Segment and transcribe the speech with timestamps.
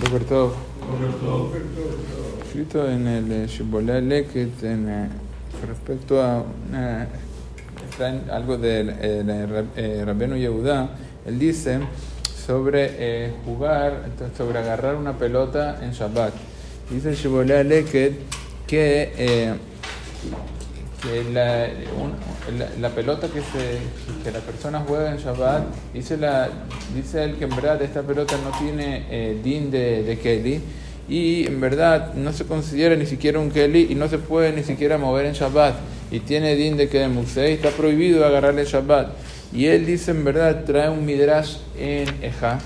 [0.00, 0.52] Boker Tov.
[2.46, 5.08] Escrito en el eh, Shiboleh Leket en, eh,
[5.66, 7.08] respecto a una,
[8.30, 10.90] algo de eh, eh, Rabbeinu Yehudá,
[11.26, 11.80] él dice
[12.46, 14.04] sobre eh, jugar,
[14.36, 16.32] sobre agarrar una pelota en Shabbat.
[16.90, 18.18] Dice el Shiboleh Leket
[18.66, 19.54] que, eh,
[21.02, 21.68] que la,
[22.80, 25.62] la, pelota que, se, que la persona juega en Shabbat,
[25.94, 26.48] dice, la,
[26.94, 30.60] dice él que en verdad esta pelota no tiene eh, din de, de Kelly
[31.08, 34.62] y en verdad no se considera ni siquiera un Kelly y no se puede ni
[34.62, 35.76] siquiera mover en Shabbat
[36.10, 39.08] y tiene din de que Musei está prohibido agarrarle Shabbat.
[39.52, 42.58] Y él dice en verdad, trae un midrash en Eja.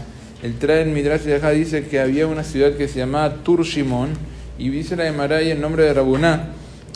[0.42, 3.64] Él trae en midrash de Eja, dice que había una ciudad que se llamaba Tur
[3.64, 4.10] Shimon
[4.58, 6.50] y dice la de el nombre de Rabuná.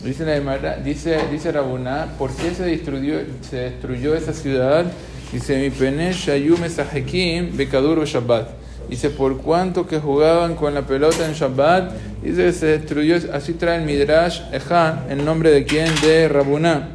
[0.05, 4.85] Dice la Gemara- dice, dice Rabuná, ¿por qué se destruyó, se destruyó esa ciudad?
[5.33, 8.49] Dice, mi pene shayum esahekim bekadur Shabbat.
[8.89, 11.93] Dice, por cuanto que jugaban con la pelota en Shabbat,
[12.23, 15.89] dice, se destruyó, así trae el Midrash Eja, en nombre de quién?
[16.03, 16.91] De Rabuná.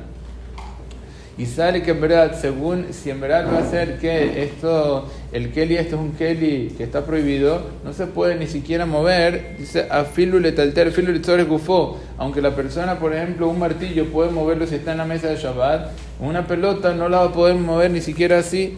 [1.42, 5.52] Y sale que en verdad, según si en verdad va a ser que esto, el
[5.52, 9.88] Kelly, esto es un Kelly que está prohibido, no se puede ni siquiera mover, dice
[10.14, 11.97] filu letzores gufó.
[12.19, 15.38] Aunque la persona, por ejemplo, un martillo puede moverlo si está en la mesa de
[15.38, 18.78] Shabbat, una pelota no la va a poder mover ni siquiera así.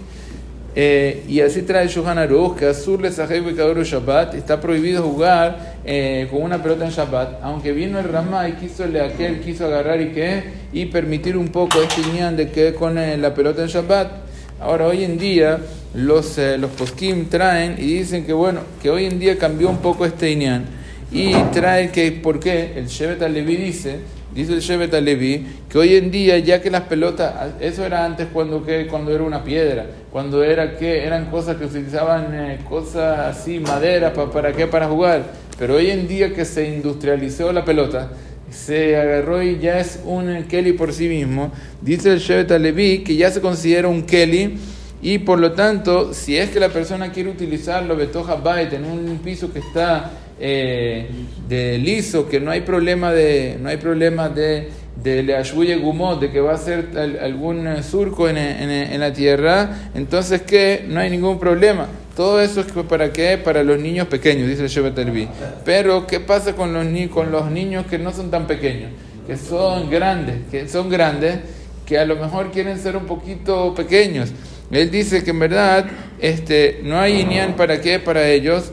[0.76, 6.28] Eh, y así trae Shohan Aruch, que Azur le Bekadoro Shabbat, está prohibido jugar eh,
[6.32, 10.02] con una pelota en Shabbat, aunque vino el Ramá y quiso le aquel, quiso agarrar
[10.02, 13.68] y que y permitir un poco este ñan de que con eh, la pelota en
[13.68, 14.24] Shabbat.
[14.60, 15.60] Ahora hoy en día
[15.94, 19.78] los, eh, los poskim traen y dicen que bueno, que hoy en día cambió un
[19.78, 20.66] poco este Inyan.
[21.12, 22.74] Y trae que, ¿por qué?
[22.76, 24.00] El Shevet Alevi dice,
[24.34, 28.28] dice el Shevet Alevi, que hoy en día, ya que las pelotas, eso era antes
[28.34, 33.38] cuando, que, cuando era una piedra, cuando era que eran cosas que utilizaban, eh, cosas
[33.38, 34.68] así, madera, pa- ¿para qué?
[34.68, 35.24] Para jugar.
[35.58, 38.12] Pero hoy en día que se industrializó la pelota,
[38.50, 43.16] se agarró y ya es un Kelly por sí mismo, dice el Shevet Alevi que
[43.16, 44.58] ya se considera un Kelly.
[45.06, 49.18] Y por lo tanto, si es que la persona quiere utilizarlo, Betoja Bait, en un
[49.18, 51.08] piso que está eh,
[51.48, 54.70] de liso, que no hay problema de, no hay problema de,
[55.04, 59.00] de leashuye gumot, de que va a ser al- algún eh, surco en, en- en
[59.00, 61.88] la tierra, entonces que no hay ningún problema.
[62.16, 63.38] Todo eso es para qué?
[63.40, 65.28] Para los niños pequeños, dice el.
[65.66, 68.92] Pero, ¿qué pasa con los, ni con los niños que no son tan pequeños?
[69.26, 71.40] Que son grandes, que son grandes,
[71.88, 74.30] que a lo mejor quieren ser un poquito pequeños.
[74.70, 75.86] Él dice que en verdad
[76.20, 78.72] este, no hay Inyan para qué, para ellos.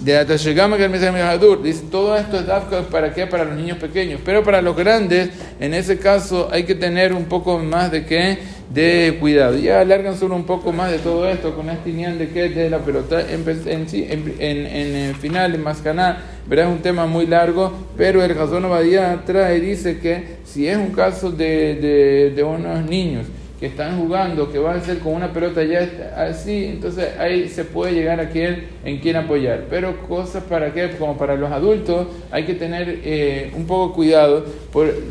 [0.00, 4.20] Dice, todo esto es Dafka para qué, para los niños pequeños.
[4.24, 8.38] Pero para los grandes, en ese caso, hay que tener un poco más de qué,
[8.70, 9.56] de cuidado.
[9.58, 12.70] Ya alargan solo un poco más de todo esto con este Inyan de qué, de
[12.70, 13.20] la pelota.
[13.20, 18.66] En, en, en, en, final, en Mascaná, verás un tema muy largo, pero el Jazón
[18.66, 23.26] Obadía trae, dice que si es un caso de, de, de unos niños
[23.58, 27.64] que están jugando, que va a ser con una pelota ya así, entonces ahí se
[27.64, 29.64] puede llegar a quien, en quien apoyar.
[29.68, 34.44] Pero cosas para qué, como para los adultos, hay que tener eh, un poco cuidado,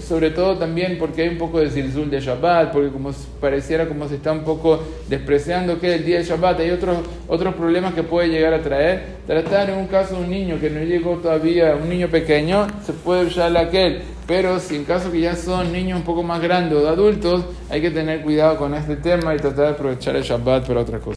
[0.01, 4.07] sobre todo también porque hay un poco de zilzul de Shabbat, porque como pareciera como
[4.07, 8.03] se está un poco despreciando que el día de Shabbat, hay otros, otros problemas que
[8.03, 9.17] puede llegar a traer.
[9.27, 13.25] Tratar en un caso un niño que no llegó todavía, un niño pequeño, se puede
[13.25, 14.16] usar aquel.
[14.27, 17.45] Pero si en caso que ya son niños un poco más grandes o de adultos,
[17.69, 20.99] hay que tener cuidado con este tema y tratar de aprovechar el Shabbat para otra
[20.99, 21.05] cosa.